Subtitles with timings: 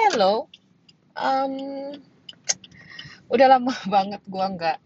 [0.00, 0.48] Hello,
[1.12, 1.92] um,
[3.28, 3.68] udah lama
[4.00, 4.80] banget gua nggak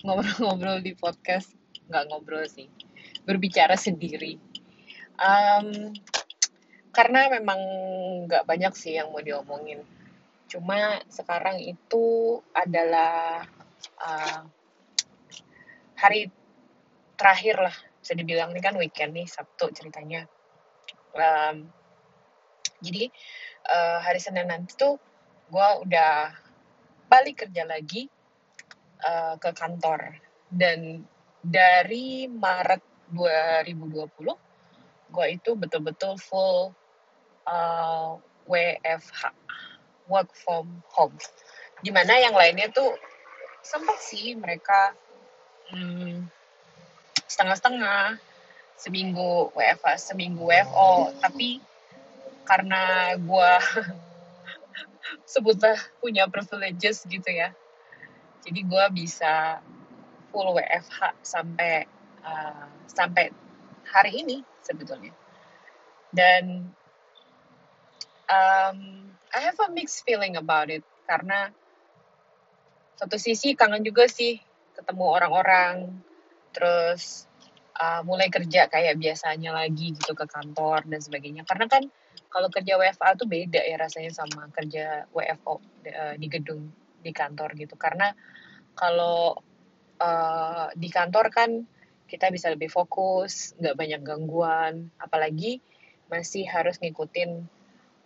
[0.00, 1.52] ngobrol-ngobrol di podcast,
[1.92, 2.64] nggak ngobrol sih,
[3.28, 4.40] berbicara sendiri.
[5.20, 5.92] Um,
[6.88, 7.60] karena memang
[8.24, 9.84] nggak banyak sih yang mau diomongin.
[10.48, 13.44] Cuma sekarang itu adalah
[14.00, 14.40] uh,
[16.00, 16.32] hari
[17.20, 20.24] terakhir lah, bisa dibilang ini kan weekend nih, Sabtu ceritanya.
[21.12, 21.68] Um,
[22.80, 23.08] jadi
[23.68, 25.00] uh, hari Senin nanti tuh
[25.48, 26.34] gue udah
[27.06, 28.10] balik kerja lagi
[29.02, 30.18] uh, ke kantor.
[30.46, 31.02] Dan
[31.42, 34.10] dari Maret 2020
[35.06, 36.74] gue itu betul-betul full
[37.46, 39.32] uh, WFH
[40.10, 41.14] work from home.
[41.82, 42.94] Di mana yang lainnya tuh
[43.62, 44.94] sempat sih mereka
[45.74, 46.26] hmm,
[47.26, 48.18] setengah-setengah
[48.78, 51.58] seminggu WFH seminggu WFO tapi
[52.46, 53.52] karena gue
[55.32, 57.50] sebutlah punya privileges gitu ya.
[58.46, 59.58] Jadi gue bisa
[60.30, 61.84] full WFH sampai
[62.22, 63.34] uh, sampai
[63.90, 65.10] hari ini sebetulnya.
[66.14, 66.70] Dan
[68.30, 68.78] um,
[69.34, 71.50] I have a mixed feeling about it karena
[72.96, 74.40] satu sisi kangen juga sih
[74.72, 76.00] ketemu orang-orang
[76.54, 77.28] terus
[77.76, 81.44] uh, mulai kerja kayak biasanya lagi gitu ke kantor dan sebagainya.
[81.44, 81.84] Karena kan
[82.28, 86.68] kalau kerja WFA tuh beda ya rasanya sama kerja WFO uh, di gedung
[87.00, 87.74] di kantor gitu.
[87.78, 88.12] Karena
[88.76, 89.38] kalau
[90.00, 91.50] uh, di kantor kan
[92.06, 94.90] kita bisa lebih fokus nggak banyak gangguan.
[94.98, 95.58] Apalagi
[96.06, 97.42] masih harus ngikutin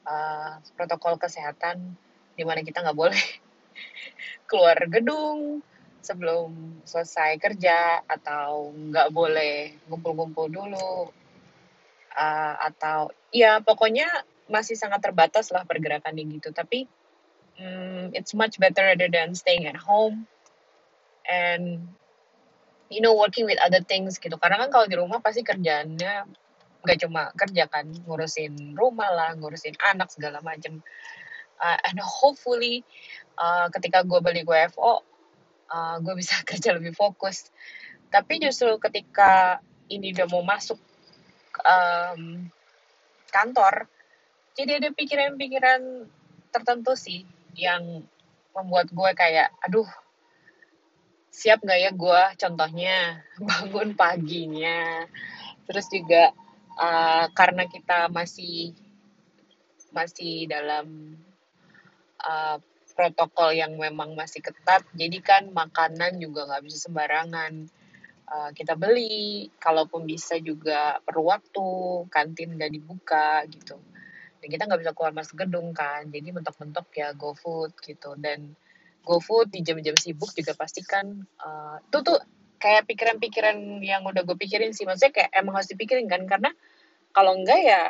[0.08, 1.96] uh, protokol kesehatan
[2.36, 3.20] di mana kita nggak boleh
[4.48, 5.60] keluar gedung
[6.00, 11.12] sebelum selesai kerja atau nggak boleh ngumpul-ngumpul dulu
[12.14, 14.06] uh, atau ya pokoknya
[14.50, 16.50] masih sangat terbatas lah pergerakannya gitu.
[16.50, 16.86] Tapi
[17.60, 20.26] um, it's much better rather than staying at home
[21.28, 21.86] and
[22.90, 24.34] you know working with other things gitu.
[24.38, 26.26] Karena kan kalau di rumah pasti kerjaannya
[26.80, 30.80] nggak cuma kerja kan ngurusin rumah lah ngurusin anak segala macam
[31.60, 32.80] uh, and hopefully
[33.36, 35.04] uh, ketika gue beli WFO
[35.70, 37.48] uh, gue bisa kerja lebih fokus.
[38.10, 40.78] Tapi justru ketika ini udah mau masuk
[41.64, 42.50] um,
[43.30, 43.90] kantor
[44.58, 46.04] jadi ada pikiran-pikiran
[46.50, 47.22] tertentu sih
[47.54, 48.02] yang
[48.52, 49.86] membuat gue kayak aduh
[51.30, 52.96] siap nggak ya gue contohnya
[53.48, 55.06] bangun paginya?
[55.64, 56.34] Terus juga
[56.74, 58.74] uh, karena kita masih
[59.94, 61.16] masih dalam
[62.20, 62.58] uh,
[62.92, 67.66] protokol yang memang masih ketat jadi kan makanan juga nggak bisa sembarangan
[68.30, 71.66] uh, kita beli kalaupun bisa juga perlu waktu
[72.08, 73.76] kantin nggak dibuka gitu.
[74.40, 78.16] Dan kita nggak bisa keluar masuk gedung kan jadi mentok-mentok ya GoFood gitu.
[78.16, 78.54] Dan
[79.04, 81.10] GoFood di jam-jam sibuk juga pasti kan
[81.42, 82.18] uh, itu tuh
[82.60, 84.86] kayak pikiran-pikiran yang udah gue pikirin sih.
[84.86, 86.52] Maksudnya kayak emang harus dipikirin kan karena
[87.10, 87.82] kalau enggak ya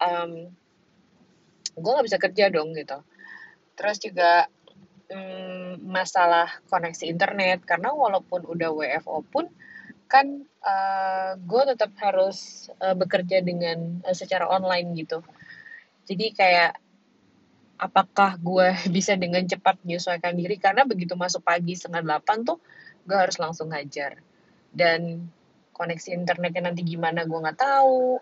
[0.00, 0.48] um,
[1.74, 3.00] gue nggak bisa kerja dong gitu.
[3.74, 4.46] Terus juga
[5.12, 9.48] um, masalah koneksi internet karena walaupun udah WFO pun
[10.08, 15.20] kan uh, gue tetap harus uh, bekerja dengan uh, secara online gitu.
[16.08, 16.80] Jadi kayak
[17.76, 20.56] apakah gue bisa dengan cepat menyesuaikan diri?
[20.56, 22.58] Karena begitu masuk pagi setengah delapan tuh
[23.04, 24.18] gue harus langsung ngajar.
[24.72, 25.28] Dan
[25.76, 28.18] koneksi internetnya nanti gimana gue nggak tahu.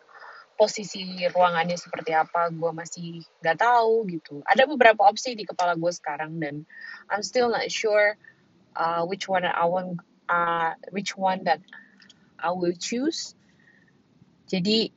[0.56, 4.40] Posisi ruangannya seperti apa gue masih nggak tahu gitu.
[4.42, 6.64] Ada beberapa opsi di kepala gue sekarang dan
[7.12, 8.16] I'm still not sure
[8.72, 11.62] uh, which one I want uh, which one that
[12.38, 13.34] I will choose.
[14.46, 14.94] Jadi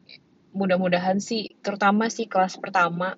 [0.54, 3.18] mudah-mudahan sih terutama sih kelas pertama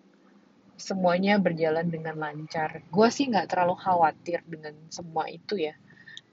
[0.80, 2.84] semuanya berjalan dengan lancar.
[2.88, 5.76] Gue sih nggak terlalu khawatir dengan semua itu ya.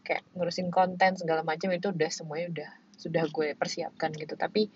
[0.07, 4.39] Kayak ngurusin konten segala macam itu udah semuanya udah sudah gue persiapkan gitu.
[4.39, 4.71] Tapi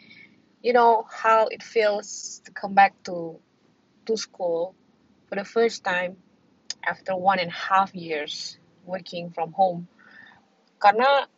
[0.63, 3.39] you know how it feels to come back to
[4.07, 4.75] to school
[5.31, 6.19] for the first time
[6.83, 9.87] after one and a half years working from home
[10.83, 11.31] karena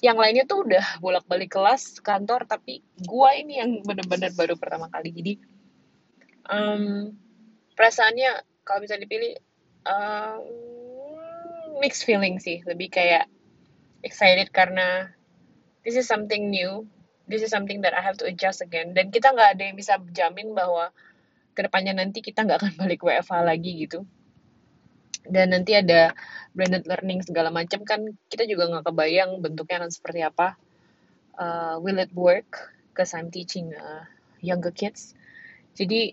[0.00, 5.10] yang lainnya tuh udah bolak-balik kelas kantor tapi gua ini yang bener-bener baru pertama kali.
[5.10, 5.32] Jadi
[6.46, 7.12] um,
[7.74, 9.34] perasaannya kalau bisa dipilih
[9.84, 10.40] um,
[11.82, 12.62] mixed feeling sih.
[12.62, 13.26] Lebih kayak
[14.06, 15.10] excited karena
[15.82, 16.86] this is something new
[17.30, 18.96] this is something that I have to adjust again.
[18.96, 20.90] Dan kita nggak ada yang bisa jamin bahwa
[21.54, 24.06] ke depannya nanti kita nggak akan balik WFH lagi gitu
[25.26, 26.16] dan nanti ada
[26.56, 30.56] blended learning segala macam kan kita juga nggak kebayang bentuknya akan seperti apa.
[31.40, 32.76] Uh, will it work?
[32.92, 34.04] Because I'm teaching uh,
[34.44, 35.16] younger kids.
[35.76, 36.12] Jadi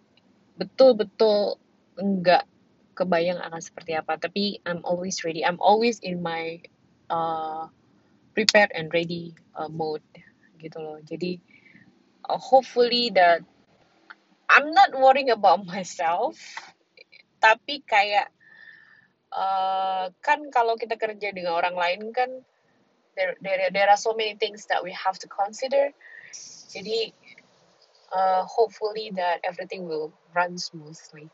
[0.55, 1.59] betul-betul
[1.99, 2.47] enggak
[2.95, 4.15] kebayang akan seperti apa.
[4.15, 5.43] Tapi I'm always ready.
[5.43, 6.63] I'm always in my
[7.11, 7.67] uh,
[8.31, 10.05] prepared and ready uh, mode
[10.61, 11.01] gitu loh.
[11.03, 11.41] Jadi
[12.29, 13.43] uh, hopefully that
[14.47, 16.39] I'm not worrying about myself
[17.37, 18.33] tapi kayak
[19.33, 22.29] uh, kan kalau kita kerja dengan orang lain kan
[23.15, 25.91] there, there there are so many things that we have to consider
[26.71, 27.15] jadi
[28.11, 31.31] uh, hopefully that everything will run smoothly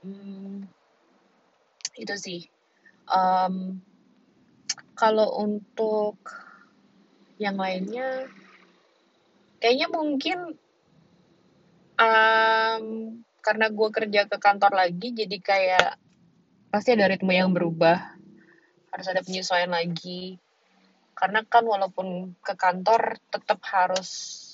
[0.00, 0.64] Hmm,
[2.00, 2.40] itu sih.
[3.04, 3.84] Um,
[4.96, 6.16] kalau untuk
[7.36, 8.28] yang lainnya,
[9.60, 10.38] kayaknya mungkin
[12.00, 12.84] um,
[13.44, 16.00] karena gue kerja ke kantor lagi, jadi kayak
[16.70, 17.98] pasti ada ritme yang berubah.
[18.94, 20.38] Harus ada penyesuaian lagi.
[21.18, 24.08] Karena kan walaupun ke kantor, tetap harus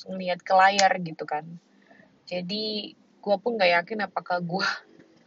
[0.08, 1.44] ngeliat ke layar gitu kan.
[2.26, 4.66] Jadi gue pun gak yakin apakah gue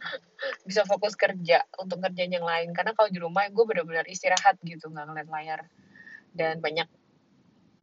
[0.68, 4.88] bisa fokus kerja untuk ngerjain yang lain karena kalau di rumah gue benar-benar istirahat gitu
[4.88, 5.60] nggak ngeliat layar
[6.32, 6.88] dan banyak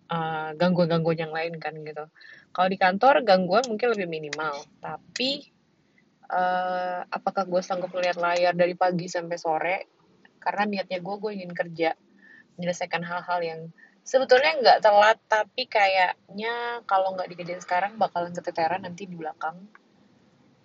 [0.09, 2.09] uh, gangguan-gangguan yang lain kan gitu
[2.49, 5.53] kalau di kantor gangguan mungkin lebih minimal tapi
[6.31, 9.77] uh, apakah gue sanggup melihat layar dari pagi sampai sore?
[10.37, 11.95] Karena niatnya gue gue ingin kerja
[12.57, 13.61] menyelesaikan hal-hal yang
[14.07, 19.67] sebetulnya nggak telat tapi kayaknya kalau nggak dikerjain sekarang bakalan keteteran nanti di belakang.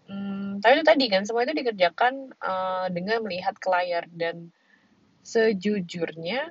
[0.06, 4.50] Hmm, tapi itu tadi kan semua itu dikerjakan uh, dengan melihat ke layar dan
[5.22, 6.50] sejujurnya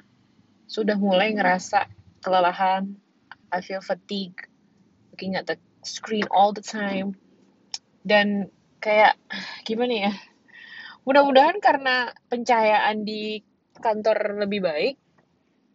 [0.71, 1.91] sudah mulai ngerasa
[2.23, 2.95] kelelahan,
[3.51, 4.47] I feel fatigue,
[5.11, 7.19] looking at the screen all the time,
[8.07, 8.47] dan
[8.81, 9.15] kayak
[9.63, 10.13] gimana ya?
[11.05, 13.41] Mudah-mudahan karena pencahayaan di
[13.77, 14.95] kantor lebih baik,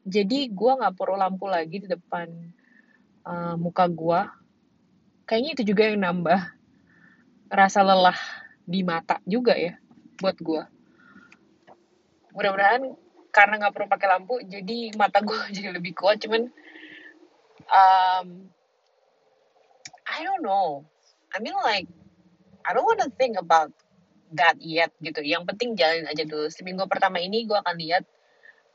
[0.07, 2.29] jadi gue nggak perlu lampu lagi di depan
[3.27, 4.21] uh, muka gue.
[5.27, 6.41] Kayaknya itu juga yang nambah
[7.51, 8.19] rasa lelah
[8.67, 9.79] di mata juga ya
[10.19, 10.63] buat gue
[12.37, 12.83] mudah-mudahan
[13.31, 16.51] karena nggak perlu pakai lampu jadi mata gue jadi lebih kuat cuman
[17.71, 18.29] um,
[20.07, 20.85] I don't know
[21.31, 21.87] I mean like
[22.67, 23.71] I don't wanna think about
[24.35, 28.03] that yet gitu yang penting jalanin aja dulu seminggu pertama ini gue akan lihat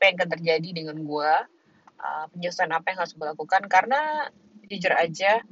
[0.00, 1.32] apa yang akan terjadi dengan gue
[2.00, 4.32] uh, penyesuaian apa yang harus gue lakukan karena
[4.72, 5.44] jujur aja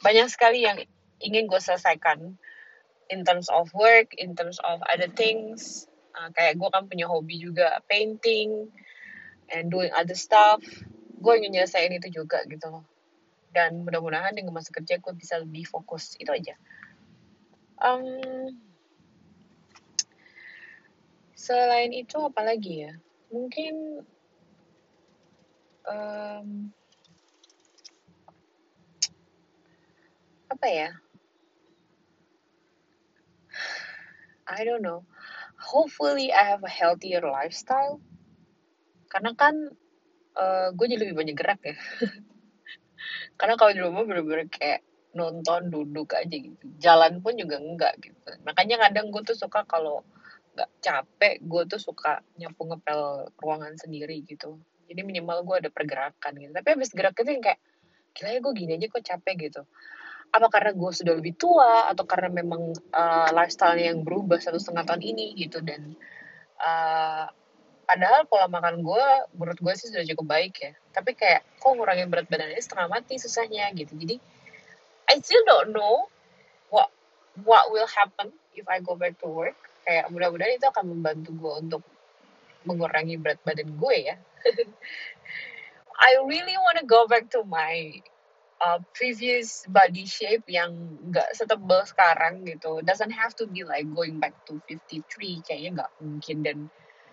[0.00, 0.78] banyak sekali yang
[1.20, 2.40] ingin gue selesaikan
[3.10, 5.90] in terms of work, in terms of other things.
[6.14, 8.70] Uh, kayak gue kan punya hobi juga painting
[9.52, 10.62] and doing other stuff.
[11.20, 12.86] Gue ingin nyelesain itu juga gitu loh.
[13.50, 16.16] Dan mudah-mudahan dengan masa kerja gue bisa lebih fokus.
[16.16, 16.56] Itu aja.
[17.80, 18.04] Um,
[21.32, 22.92] selain itu apa lagi ya?
[23.32, 24.04] Mungkin
[25.88, 26.68] um,
[30.52, 30.90] apa ya?
[34.44, 35.08] I don't know.
[35.56, 38.02] Hopefully I have a healthier lifestyle.
[39.08, 39.54] Karena kan
[40.36, 41.76] uh, gue jadi lebih banyak gerak ya.
[43.40, 44.84] Karena kalau di rumah bener-bener kayak
[45.16, 46.64] nonton duduk aja gitu.
[46.78, 48.18] Jalan pun juga enggak gitu.
[48.46, 50.06] Makanya kadang gue tuh suka kalau
[50.54, 54.58] nggak capek, gue tuh suka nyapu ngepel ruangan sendiri gitu.
[54.90, 56.50] Jadi minimal gue ada pergerakan gitu.
[56.50, 57.60] Tapi habis gerak itu yang kayak,
[58.14, 59.62] gila ya gue gini aja kok capek gitu
[60.30, 64.86] apa karena gue sudah lebih tua atau karena memang uh, lifestyle yang berubah satu setengah
[64.86, 65.98] tahun ini gitu dan
[66.62, 67.26] uh,
[67.82, 72.06] padahal pola makan gue menurut gue sih sudah cukup baik ya tapi kayak kok ngurangin
[72.06, 74.22] berat badannya setengah mati susahnya gitu jadi
[75.10, 76.06] I still don't know
[76.70, 76.94] what
[77.42, 81.54] what will happen if I go back to work kayak mudah-mudahan itu akan membantu gue
[81.66, 81.82] untuk
[82.62, 84.16] mengurangi berat badan gue ya
[86.00, 88.00] I really wanna go back to my
[88.60, 90.72] uh, previous body shape yang
[91.08, 92.80] nggak setebal sekarang gitu.
[92.84, 96.58] Doesn't have to be like going back to 53, kayaknya nggak mungkin dan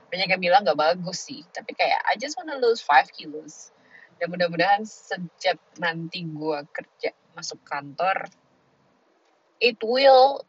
[0.08, 1.44] banyak yang bilang nggak bagus sih.
[1.52, 3.76] Tapi kayak I just wanna lose 5 kilos.
[4.18, 8.26] Dan mudah-mudahan sejak nanti gue kerja masuk kantor,
[9.62, 10.42] it will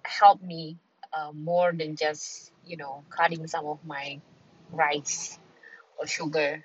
[0.00, 0.80] help me
[1.12, 4.16] uh, more than just you know cutting some of my
[4.72, 5.36] rice
[6.00, 6.64] or sugar.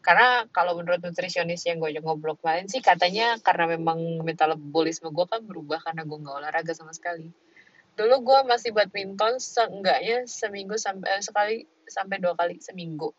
[0.00, 5.44] Karena kalau menurut nutrisionis yang gue ngobrol kemarin sih katanya karena memang metabolisme gue kan
[5.44, 7.28] berubah karena gue nggak olahraga sama sekali.
[8.00, 13.12] Dulu gue masih badminton seenggaknya seminggu sampai eh, sekali sampai dua kali seminggu.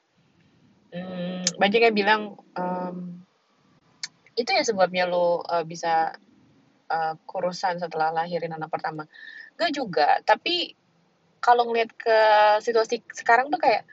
[0.89, 2.21] Hmm, banyak yang bilang
[2.57, 3.21] um,
[4.35, 6.15] itu ya sebabnya lo uh, bisa
[6.87, 9.07] uh, kurusan setelah lahirin anak pertama.
[9.59, 10.75] Gak juga tapi
[11.41, 12.17] kalau ngeliat ke
[12.61, 13.83] situasi sekarang tuh kayak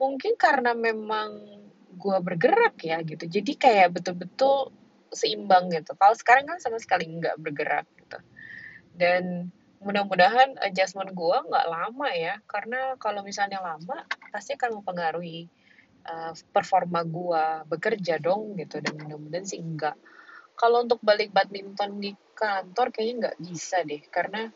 [0.00, 1.60] mungkin karena memang
[1.94, 3.28] gue bergerak ya gitu.
[3.28, 4.74] Jadi kayak betul-betul
[5.14, 5.94] seimbang gitu.
[5.94, 8.18] Kalau sekarang kan sama sekali nggak bergerak gitu.
[8.96, 9.52] Dan
[9.84, 12.40] mudah-mudahan adjustment gue nggak lama ya.
[12.50, 14.02] Karena kalau misalnya lama
[14.34, 15.46] pasti akan mempengaruhi
[16.04, 19.96] uh, performa gue bekerja dong gitu dan mudah-mudahan sih enggak.
[20.54, 24.50] Kalau untuk balik badminton di kantor kayaknya nggak bisa deh karena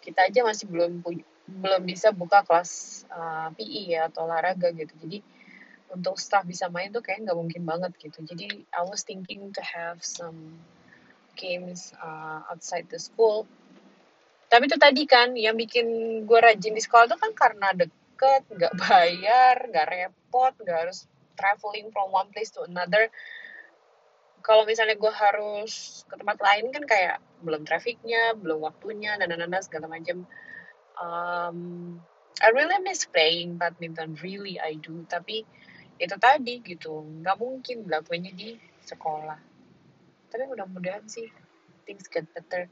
[0.00, 1.02] kita aja masih belum
[1.50, 4.94] belum bisa buka kelas uh, PE ya atau olahraga gitu.
[5.02, 5.18] Jadi
[5.90, 8.22] untuk staff bisa main tuh kayak nggak mungkin banget gitu.
[8.22, 10.62] Jadi I was thinking to have some
[11.34, 13.50] games uh, outside the school.
[14.50, 15.86] Tapi itu tadi kan yang bikin
[16.26, 21.08] gue rajin di sekolah tuh kan karena deket nggak bayar nggak repot nggak harus
[21.40, 23.08] traveling from one place to another.
[24.40, 29.64] Kalau misalnya gue harus ke tempat lain kan kayak belum trafficnya belum waktunya dan dan
[29.64, 30.28] segala macam.
[31.00, 31.58] Um,
[32.40, 35.04] I really miss playing badminton really I do.
[35.08, 35.44] Tapi
[36.00, 39.36] itu tadi gitu nggak mungkin lakuinnya di sekolah.
[40.32, 41.28] Tapi mudah-mudahan sih
[41.84, 42.68] things get better.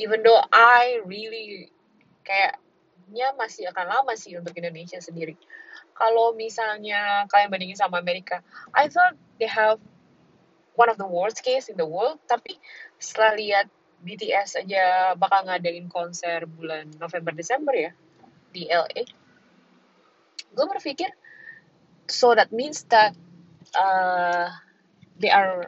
[0.00, 1.68] Even though I really
[3.10, 5.34] kayaknya masih akan lama sih untuk Indonesia sendiri.
[5.98, 8.38] Kalau misalnya kalian bandingin sama Amerika,
[8.70, 9.82] I thought they have
[10.78, 12.54] one of the worst case in the world, tapi
[13.02, 13.66] setelah lihat
[14.06, 17.90] BTS aja bakal ngadain konser bulan November Desember ya
[18.54, 19.02] di LA,
[20.54, 21.10] gue berpikir
[22.06, 23.10] so that means that
[23.74, 24.46] uh,
[25.18, 25.66] they are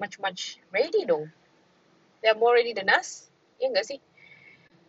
[0.00, 1.28] much much ready dong.
[2.24, 3.28] They are more ready than us
[3.58, 3.98] Iya nggak sih?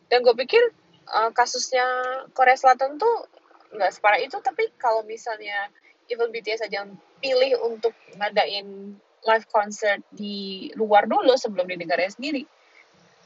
[0.09, 0.61] Dan gue pikir
[1.09, 1.85] uh, kasusnya
[2.33, 3.27] Korea Selatan tuh
[3.73, 5.69] nggak separah itu, tapi kalau misalnya
[6.09, 6.89] even BTS aja
[7.21, 12.45] pilih untuk ngadain live concert di luar dulu sebelum di negaranya sendiri,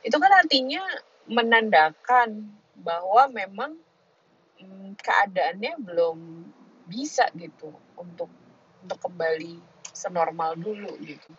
[0.03, 0.83] itu kan artinya
[1.29, 2.51] menandakan
[2.83, 3.79] bahwa memang
[4.59, 6.19] hmm, keadaannya belum
[6.91, 8.27] bisa gitu untuk
[8.83, 9.63] untuk kembali
[9.95, 11.31] senormal dulu gitu.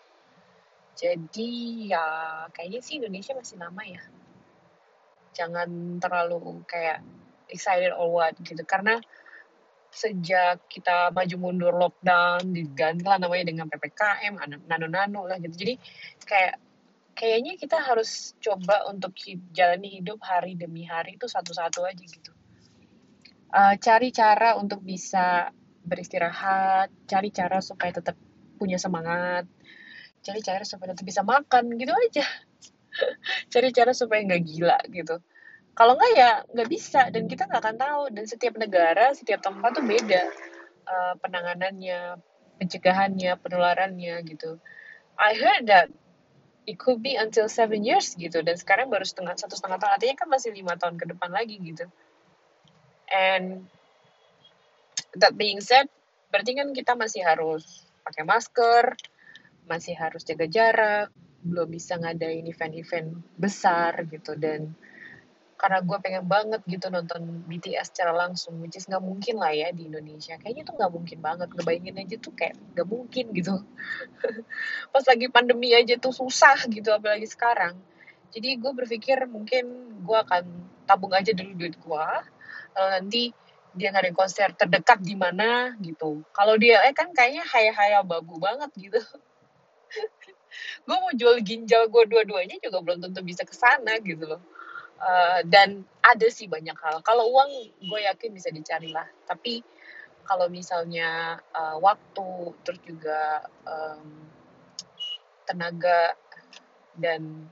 [0.94, 2.06] Jadi ya
[2.54, 4.00] kayaknya sih Indonesia masih lama ya.
[5.34, 7.02] Jangan terlalu kayak
[7.50, 8.62] excited or what gitu.
[8.64, 9.02] Karena
[9.94, 14.34] sejak kita maju mundur lockdown diganti lah namanya dengan PPKM,
[14.66, 15.54] nano-nano lah gitu.
[15.54, 15.74] Jadi
[16.26, 16.54] kayak
[17.14, 19.14] kayaknya kita harus coba untuk
[19.54, 22.32] jalani hidup hari demi hari itu satu-satu aja gitu.
[23.54, 25.54] Uh, cari cara untuk bisa
[25.86, 28.18] beristirahat, cari cara supaya tetap
[28.58, 29.46] punya semangat,
[30.26, 32.26] cari cara supaya tetap bisa makan gitu aja
[33.52, 35.16] cari cara supaya nggak gila gitu.
[35.74, 38.02] Kalau nggak ya nggak bisa dan kita nggak akan tahu.
[38.14, 40.22] Dan setiap negara setiap tempat tuh beda
[40.86, 42.18] uh, penanganannya
[42.62, 44.58] pencegahannya penularannya gitu.
[45.18, 45.90] I heard that
[46.64, 49.92] it could be until seven years gitu dan sekarang baru setengah satu setengah tahun.
[49.98, 51.86] Artinya kan masih lima tahun ke depan lagi gitu.
[53.10, 53.66] And
[55.18, 55.90] that being said
[56.34, 58.98] berarti kan kita masih harus pakai masker
[59.64, 61.08] masih harus jaga jarak,
[61.44, 64.72] belum bisa ngadain event-event besar gitu dan
[65.54, 69.70] karena gue pengen banget gitu nonton BTS secara langsung, which is nggak mungkin lah ya
[69.70, 70.34] di Indonesia.
[70.36, 73.54] Kayaknya tuh nggak mungkin banget, ngebayangin aja tuh kayak nggak mungkin gitu.
[74.92, 77.78] Pas lagi pandemi aja tuh susah gitu, apalagi sekarang.
[78.34, 79.64] Jadi gue berpikir mungkin
[80.02, 80.44] gue akan
[80.90, 82.06] tabung aja dulu duit gue,
[82.74, 83.22] lalu nanti
[83.74, 86.26] dia ngadain konser terdekat di mana gitu.
[86.34, 89.00] Kalau dia eh kan kayaknya haya-haya bagu banget gitu.
[90.84, 94.42] gue mau jual ginjal gue dua-duanya juga belum tentu bisa ke sana gitu loh.
[95.04, 97.02] Uh, dan ada sih banyak hal.
[97.04, 97.50] Kalau uang
[97.82, 99.04] gue yakin bisa dicari lah.
[99.28, 99.60] Tapi
[100.24, 104.24] kalau misalnya uh, waktu terus juga um,
[105.44, 106.16] tenaga
[106.96, 107.44] dan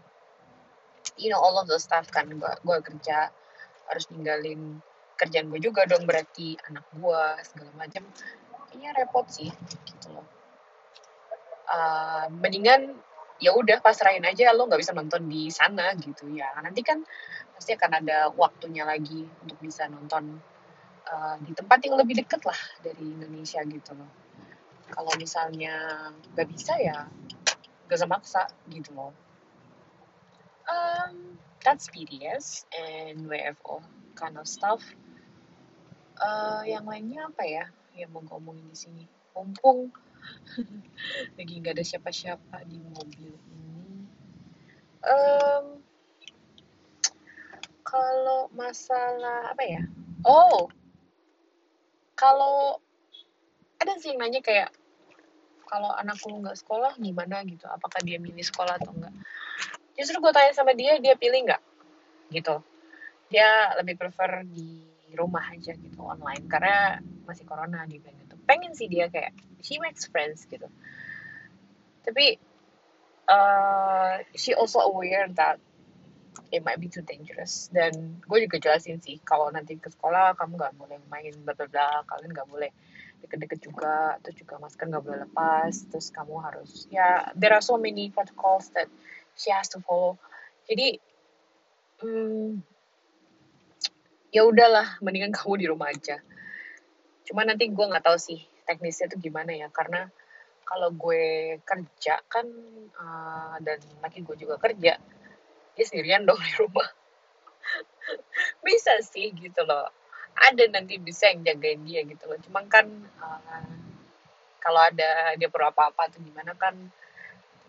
[1.20, 3.28] you know all of the stuff kan gue kerja
[3.90, 4.80] harus ninggalin
[5.20, 6.08] kerjaan gue juga dong.
[6.08, 8.02] Berarti anak gue segala macam.
[8.72, 9.52] Kayaknya repot sih
[9.84, 10.41] gitu loh
[11.68, 12.96] uh, mendingan
[13.42, 16.50] ya udah pasrahin aja lo nggak bisa nonton di sana gitu ya.
[16.62, 17.02] Nanti kan
[17.54, 20.38] pasti akan ada waktunya lagi untuk bisa nonton
[21.10, 24.10] uh, di tempat yang lebih deket lah dari Indonesia gitu loh.
[24.92, 25.74] Kalau misalnya
[26.34, 27.06] nggak bisa ya
[27.90, 28.42] gak usah maksa
[28.72, 29.12] gitu loh.
[30.64, 33.82] Um, that's BTS and WFO
[34.14, 34.80] kind of stuff.
[36.16, 37.66] Uh, yang lainnya apa ya
[37.98, 39.04] yang mau ngomongin di sini?
[39.34, 39.92] Mumpung
[41.36, 44.06] lagi nggak ada siapa-siapa di mobil ini.
[45.02, 45.82] Um,
[47.82, 49.82] kalau masalah apa ya?
[50.22, 50.70] Oh.
[52.14, 52.78] Kalau
[53.82, 54.70] ada sih yang nanya kayak
[55.66, 57.66] kalau anakku nggak sekolah gimana gitu?
[57.66, 59.14] Apakah dia milih sekolah atau enggak
[59.96, 61.62] justru gue tanya sama dia dia pilih nggak?
[62.32, 62.56] Gitu.
[63.32, 64.84] Dia lebih prefer di
[65.16, 66.44] rumah aja gitu online.
[66.48, 68.08] Karena masih corona gitu
[68.52, 69.32] pengen sih dia kayak
[69.64, 70.68] she makes friends gitu.
[72.04, 72.36] Tapi
[73.32, 75.56] uh, she also aware that
[76.52, 77.72] it might be too dangerous.
[77.72, 81.64] Dan gue juga jelasin sih kalau nanti ke sekolah kamu nggak boleh main bla bla
[81.64, 82.04] bla.
[82.04, 82.68] Kalian nggak boleh
[83.24, 84.20] deket-deket juga.
[84.20, 85.72] Terus juga masker nggak boleh lepas.
[85.88, 88.92] Terus kamu harus ya there are so many protocols that
[89.32, 90.20] she has to follow.
[90.68, 91.00] Jadi
[92.04, 92.60] hmm,
[94.28, 96.20] ya udahlah mendingan kamu di rumah aja
[97.22, 100.10] cuma nanti gue nggak tahu sih teknisnya tuh gimana ya karena
[100.62, 102.46] kalau gue kerja kan
[102.96, 104.96] uh, dan laki gue juga kerja
[105.76, 106.88] dia sendirian dong di rumah.
[108.60, 109.88] Bisa sih gitu loh.
[110.32, 112.38] Ada nanti bisa yang jagain dia gitu loh.
[112.40, 112.86] Cuman kan
[113.20, 113.68] uh,
[114.62, 116.76] kalau ada dia perlu apa-apa tuh gimana kan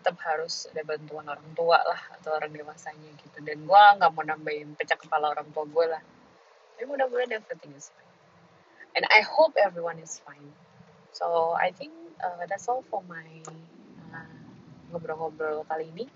[0.00, 3.38] tetap harus ada bantuan orang tua lah atau orang dewasanya gitu.
[3.44, 6.02] Dan gue nggak mau nambahin pecah kepala orang tua gue lah.
[6.74, 8.13] Tapi mudah-mudahan everything is fine
[8.96, 10.52] and I hope everyone is fine.
[11.12, 13.26] So I think uh, that's all for my
[14.12, 14.26] uh,
[14.92, 16.06] ngobrol-ngobrol kali ini.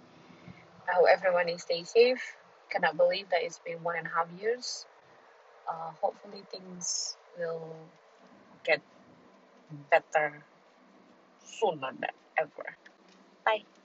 [0.89, 2.23] I hope everyone is stay safe.
[2.71, 4.87] Cannot believe that it's been one and a half years.
[5.69, 7.89] Uh, hopefully things will
[8.65, 8.81] get
[9.91, 10.45] better
[11.45, 12.69] sooner than ever.
[13.45, 13.78] Bye